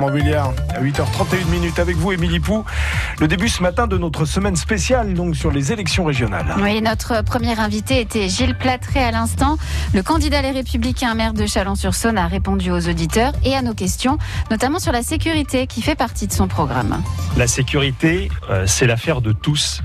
Montbéliard, 0.00 0.54
à 0.78 0.80
8h31 0.80 1.50
minutes 1.50 1.80
avec 1.80 1.96
vous, 1.96 2.12
Émilie 2.12 2.38
Pou. 2.38 2.64
Le 3.18 3.26
début 3.26 3.48
ce 3.48 3.62
matin 3.62 3.88
de 3.88 3.98
notre 3.98 4.24
semaine 4.26 4.54
spéciale 4.54 5.12
donc 5.12 5.34
sur 5.34 5.50
les 5.50 5.72
élections 5.72 6.04
régionales. 6.04 6.54
Oui, 6.62 6.80
notre 6.80 7.24
premier 7.24 7.58
invité 7.58 8.00
était 8.00 8.28
Gilles 8.28 8.54
Platré 8.54 9.02
à 9.02 9.10
l'instant. 9.10 9.56
Le 9.92 10.02
candidat 10.04 10.40
Les 10.40 10.52
Républicains, 10.52 11.14
maire 11.14 11.32
de 11.32 11.46
Chalon-sur-Saône, 11.46 12.16
a 12.16 12.28
répondu 12.28 12.70
aux 12.70 12.88
auditeurs 12.88 13.32
et 13.44 13.56
à 13.56 13.62
nos 13.62 13.74
questions, 13.74 14.18
notamment 14.52 14.78
sur 14.78 14.92
la 14.92 15.02
sécurité 15.02 15.66
qui 15.66 15.82
fait 15.82 15.96
partie 15.96 16.28
de 16.28 16.32
son 16.32 16.46
programme. 16.46 17.02
La 17.36 17.48
sécurité, 17.48 18.30
euh, 18.48 18.64
c'est 18.66 18.86
l'affaire 18.86 19.20
de 19.20 19.32
tous. 19.32 19.82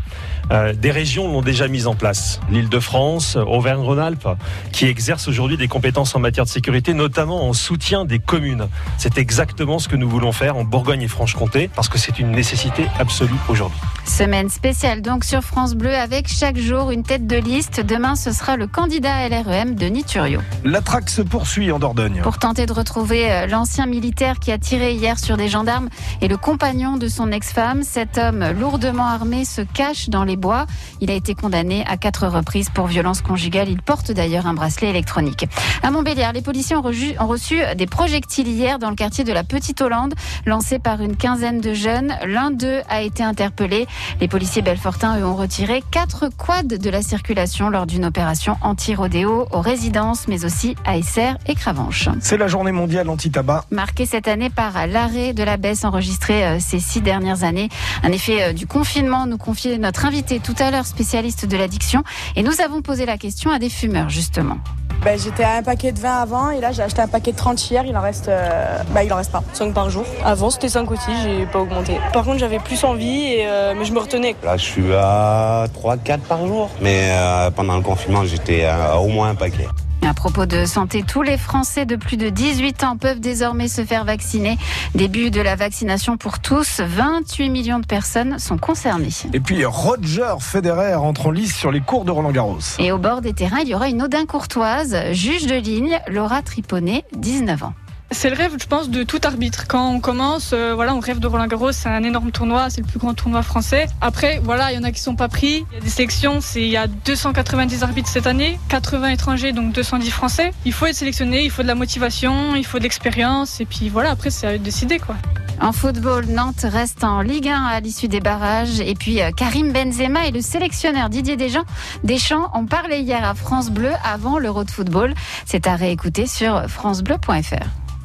Euh, 0.51 0.73
des 0.73 0.91
régions 0.91 1.31
l'ont 1.31 1.41
déjà 1.41 1.67
mise 1.67 1.87
en 1.87 1.95
place. 1.95 2.39
L'Île-de-France, 2.51 3.37
Auvergne-Rhône-Alpes, 3.37 4.27
qui 4.71 4.85
exercent 4.85 5.27
aujourd'hui 5.27 5.57
des 5.57 5.67
compétences 5.67 6.15
en 6.15 6.19
matière 6.19 6.45
de 6.45 6.49
sécurité, 6.49 6.93
notamment 6.93 7.47
en 7.47 7.53
soutien 7.53 8.05
des 8.05 8.19
communes. 8.19 8.67
C'est 8.97 9.17
exactement 9.17 9.79
ce 9.79 9.87
que 9.87 9.95
nous 9.95 10.09
voulons 10.09 10.31
faire 10.31 10.57
en 10.57 10.65
Bourgogne 10.83 11.03
et 11.03 11.07
Franche-Comté, 11.07 11.69
parce 11.73 11.87
que 11.87 11.97
c'est 11.97 12.19
une 12.19 12.31
nécessité 12.31 12.87
absolue 12.99 13.39
aujourd'hui. 13.47 13.79
Semaine 14.05 14.49
spéciale 14.49 15.01
donc 15.01 15.23
sur 15.23 15.41
France 15.41 15.75
Bleu 15.75 15.95
avec 15.95 16.27
chaque 16.27 16.57
jour 16.57 16.91
une 16.91 17.03
tête 17.03 17.25
de 17.25 17.37
liste. 17.37 17.79
Demain, 17.79 18.15
ce 18.15 18.31
sera 18.31 18.57
le 18.57 18.67
candidat 18.67 19.27
LREM 19.29 19.75
de 19.75 19.85
Niturio. 19.85 20.41
La 20.63 20.81
traque 20.81 21.09
se 21.09 21.21
poursuit 21.21 21.71
en 21.71 21.79
Dordogne. 21.79 22.21
Pour 22.21 22.37
tenter 22.37 22.65
de 22.65 22.73
retrouver 22.73 23.31
euh, 23.31 23.47
l'ancien 23.47 23.85
militaire 23.85 24.39
qui 24.39 24.51
a 24.51 24.57
tiré 24.57 24.93
hier 24.93 25.17
sur 25.17 25.37
des 25.37 25.47
gendarmes 25.47 25.89
et 26.21 26.27
le 26.27 26.37
compagnon 26.37 26.97
de 26.97 27.07
son 27.07 27.31
ex-femme, 27.31 27.83
cet 27.83 28.17
homme 28.17 28.45
lourdement 28.59 29.07
armé 29.07 29.45
se 29.45 29.61
cache 29.61 30.09
dans 30.09 30.25
les 30.25 30.35
bois. 30.35 30.65
Il 30.99 31.09
a 31.09 31.13
été 31.13 31.33
condamné 31.33 31.85
à 31.87 31.97
quatre 31.97 32.27
reprises 32.27 32.69
pour 32.69 32.87
violence 32.87 33.21
conjugale. 33.21 33.69
Il 33.69 33.81
porte 33.81 34.11
d'ailleurs 34.11 34.47
un 34.47 34.53
bracelet 34.53 34.89
électronique. 34.89 35.45
À 35.81 35.91
Montbéliard, 35.91 36.33
les 36.33 36.41
policiers 36.41 36.75
ont 36.75 36.81
reçu, 36.81 37.13
ont 37.19 37.27
reçu 37.27 37.61
des 37.77 37.87
projectiles 37.87 38.47
hier 38.47 38.79
dans 38.79 38.89
le 38.89 38.95
quartier 38.95 39.23
de 39.23 39.31
la 39.31 39.43
Petite 39.43 39.81
Hollande, 39.81 40.13
lancés 40.45 40.79
par 40.79 41.01
une 41.01 41.15
quinzaine 41.15 41.61
de 41.61 41.73
jeunes. 41.73 42.13
L'un 42.25 42.51
d'eux 42.51 42.81
a 42.89 43.01
été 43.01 43.23
interpellé. 43.23 43.87
Les 44.21 44.27
policiers 44.27 44.61
belfortins, 44.61 45.19
eux, 45.19 45.25
ont 45.25 45.35
retiré 45.35 45.83
quatre 45.91 46.29
quads 46.29 46.63
de 46.63 46.89
la 46.89 47.01
circulation 47.01 47.69
lors 47.69 47.85
d'une 47.85 48.05
opération 48.05 48.57
anti-rodéo 48.61 49.47
aux 49.51 49.61
résidences, 49.61 50.27
mais 50.27 50.45
aussi 50.45 50.75
à 50.85 50.97
Esser 50.97 51.31
et 51.47 51.55
Cravanche. 51.55 52.09
C'est 52.19 52.37
la 52.37 52.47
journée 52.47 52.71
mondiale 52.71 53.09
anti-tabac. 53.09 53.65
Marquée 53.71 54.05
cette 54.05 54.27
année 54.27 54.49
par 54.49 54.87
l'arrêt 54.87 55.33
de 55.33 55.43
la 55.43 55.57
baisse 55.57 55.85
enregistrée 55.85 56.45
euh, 56.45 56.57
ces 56.59 56.79
six 56.79 57.01
dernières 57.01 57.43
années. 57.43 57.69
Un 58.03 58.11
effet 58.11 58.43
euh, 58.43 58.53
du 58.53 58.67
confinement, 58.67 59.25
nous 59.25 59.37
confiait 59.37 59.77
notre 59.77 60.05
invité 60.05 60.39
tout 60.39 60.55
à 60.59 60.71
l'heure, 60.71 60.85
spécialiste 60.85 61.45
de 61.45 61.57
l'addiction. 61.57 62.03
Et 62.35 62.43
nous 62.43 62.61
avons 62.61 62.81
posé 62.81 63.05
la 63.05 63.17
question 63.17 63.51
à 63.51 63.59
des 63.59 63.69
fumeurs, 63.69 64.09
justement. 64.09 64.57
Ben, 65.03 65.19
j'étais 65.19 65.43
à 65.43 65.57
un 65.57 65.63
paquet 65.63 65.91
de 65.91 65.99
20 65.99 66.09
avant 66.09 66.49
et 66.49 66.61
là 66.61 66.71
j'ai 66.71 66.81
acheté 66.81 67.01
un 67.01 67.09
paquet 67.09 67.33
de 67.33 67.37
30 67.37 67.69
hier, 67.69 67.83
il 67.85 67.97
en 67.97 68.01
reste 68.01 68.29
euh, 68.29 68.77
bah, 68.93 69.03
il 69.03 69.11
en 69.11 69.17
reste 69.17 69.33
pas, 69.33 69.43
5 69.51 69.73
par 69.73 69.89
jour. 69.89 70.05
Avant 70.23 70.49
c'était 70.49 70.69
5 70.69 70.89
aussi, 70.89 71.11
j'ai 71.21 71.45
pas 71.45 71.59
augmenté. 71.59 71.99
Par 72.13 72.23
contre 72.23 72.39
j'avais 72.39 72.59
plus 72.59 72.81
envie 72.85 73.23
et, 73.23 73.45
euh, 73.45 73.73
mais 73.77 73.83
je 73.83 73.91
me 73.91 73.99
retenais. 73.99 74.33
Là 74.45 74.55
je 74.55 74.63
suis 74.63 74.93
à 74.93 75.65
3-4 75.83 76.19
par 76.19 76.47
jour. 76.47 76.69
Mais 76.79 77.09
euh, 77.11 77.51
pendant 77.51 77.75
le 77.75 77.83
confinement 77.83 78.23
j'étais 78.23 78.63
à 78.63 78.97
au 78.97 79.07
moins 79.07 79.29
un 79.29 79.35
paquet. 79.35 79.67
À 80.05 80.13
propos 80.13 80.45
de 80.45 80.65
santé, 80.65 81.01
tous 81.01 81.21
les 81.21 81.37
Français 81.37 81.85
de 81.85 81.95
plus 81.95 82.17
de 82.17 82.27
18 82.27 82.83
ans 82.83 82.97
peuvent 82.97 83.21
désormais 83.21 83.69
se 83.69 83.85
faire 83.85 84.03
vacciner. 84.03 84.57
Début 84.95 85.31
de 85.31 85.39
la 85.39 85.55
vaccination 85.55 86.17
pour 86.17 86.39
tous, 86.39 86.81
28 86.81 87.49
millions 87.49 87.79
de 87.79 87.85
personnes 87.85 88.37
sont 88.37 88.57
concernées. 88.57 89.09
Et 89.31 89.39
puis 89.39 89.63
Roger 89.63 90.35
Federer 90.39 90.95
entre 90.95 91.27
en 91.27 91.31
lice 91.31 91.55
sur 91.55 91.71
les 91.71 91.79
cours 91.79 92.03
de 92.03 92.11
Roland 92.11 92.31
Garros. 92.31 92.59
Et 92.79 92.91
au 92.91 92.97
bord 92.97 93.21
des 93.21 93.33
terrains, 93.33 93.59
il 93.61 93.69
y 93.69 93.75
aura 93.75 93.87
une 93.87 94.01
Odin 94.01 94.25
courtoise, 94.25 94.97
juge 95.13 95.45
de 95.45 95.55
ligne, 95.55 95.99
Laura 96.07 96.41
Triponet, 96.41 97.05
19 97.15 97.63
ans. 97.63 97.73
C'est 98.13 98.29
le 98.29 98.35
rêve, 98.35 98.53
je 98.61 98.67
pense, 98.67 98.89
de 98.89 99.01
tout 99.01 99.19
arbitre. 99.23 99.65
Quand 99.67 99.89
on 99.89 99.99
commence, 99.99 100.51
euh, 100.53 100.73
voilà, 100.75 100.93
on 100.93 100.99
rêve 100.99 101.19
de 101.19 101.25
Roland 101.25 101.47
Garros, 101.47 101.71
c'est 101.71 101.89
un 101.89 102.03
énorme 102.03 102.31
tournoi, 102.31 102.69
c'est 102.69 102.81
le 102.81 102.87
plus 102.87 102.99
grand 102.99 103.15
tournoi 103.15 103.41
français. 103.41 103.87
Après, 104.01 104.39
voilà, 104.43 104.71
il 104.71 104.75
y 104.75 104.77
en 104.77 104.83
a 104.83 104.91
qui 104.91 105.01
sont 105.01 105.15
pas 105.15 105.27
pris. 105.27 105.65
Il 105.71 105.75
y 105.75 105.77
a 105.77 105.81
des 105.81 105.89
sélections, 105.89 106.39
c'est 106.39 106.61
il 106.61 106.69
y 106.69 106.77
a 106.77 106.85
290 106.85 107.81
arbitres 107.81 108.07
cette 108.07 108.27
année, 108.27 108.59
80 108.69 109.09
étrangers, 109.09 109.51
donc 109.51 109.73
210 109.73 110.11
français. 110.11 110.53
Il 110.63 110.73
faut 110.73 110.85
être 110.85 110.95
sélectionné, 110.95 111.43
il 111.43 111.49
faut 111.49 111.63
de 111.63 111.67
la 111.67 111.75
motivation, 111.75 112.55
il 112.55 112.65
faut 112.65 112.77
de 112.77 112.83
l'expérience, 112.83 113.59
et 113.59 113.65
puis 113.65 113.89
voilà, 113.89 114.11
après 114.11 114.29
c'est 114.29 114.47
à 114.47 114.53
eux 114.53 114.59
de 114.59 114.63
décider 114.63 114.99
quoi. 114.99 115.15
En 115.59 115.71
football, 115.71 116.25
Nantes 116.27 116.65
reste 116.65 117.03
en 117.03 117.21
Ligue 117.21 117.47
1 117.47 117.63
à 117.63 117.79
l'issue 117.79 118.07
des 118.07 118.19
barrages. 118.19 118.79
Et 118.79 118.95
puis 118.95 119.21
euh, 119.21 119.31
Karim 119.31 119.71
Benzema 119.71 120.27
et 120.27 120.31
le 120.31 120.41
sélectionneur 120.41 121.09
Didier 121.09 121.37
Deschamps, 121.37 121.65
Deschamps 122.03 122.49
ont 122.53 122.65
parlé 122.65 122.99
hier 122.99 123.23
à 123.23 123.33
France 123.33 123.69
Bleu 123.69 123.91
avant 124.03 124.39
l'Euro 124.39 124.63
de 124.63 124.71
football. 124.71 125.13
C'est 125.45 125.67
à 125.67 125.75
réécouter 125.75 126.27
sur 126.27 126.69
francebleu.fr. 126.69 127.82